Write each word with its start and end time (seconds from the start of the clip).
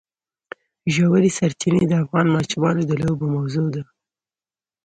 ژورې 0.93 1.29
سرچینې 1.37 1.83
د 1.87 1.93
افغان 2.03 2.27
ماشومانو 2.35 2.81
د 2.85 2.91
لوبو 3.01 3.25
موضوع 3.35 3.67
ده. 3.75 3.83